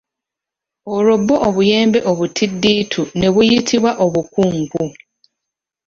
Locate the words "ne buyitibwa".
3.19-3.91